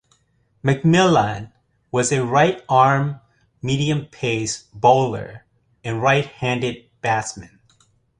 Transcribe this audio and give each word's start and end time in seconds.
McMillan 0.63 1.51
was 1.91 2.11
a 2.11 2.25
right 2.25 2.63
arm 2.67 3.19
medium-pace 3.61 4.63
bowler 4.73 5.45
and 5.83 6.01
right-handed 6.01 6.89
batsman. 7.01 7.59